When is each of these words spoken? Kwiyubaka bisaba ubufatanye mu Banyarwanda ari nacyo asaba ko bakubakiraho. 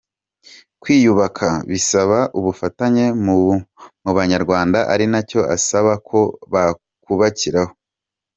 Kwiyubaka 0.81 1.47
bisaba 1.69 2.19
ubufatanye 2.39 3.05
mu 4.05 4.11
Banyarwanda 4.17 4.79
ari 4.93 5.05
nacyo 5.11 5.41
asaba 5.55 5.91
ko 6.09 6.19
bakubakiraho. 6.53 7.73